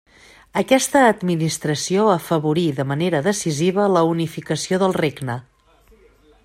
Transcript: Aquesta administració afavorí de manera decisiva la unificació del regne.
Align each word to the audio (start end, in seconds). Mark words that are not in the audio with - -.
Aquesta 0.61 1.01
administració 1.09 2.07
afavorí 2.13 2.65
de 2.79 2.87
manera 2.93 3.21
decisiva 3.29 3.87
la 3.99 4.05
unificació 4.15 4.81
del 4.85 5.01
regne. 5.05 5.37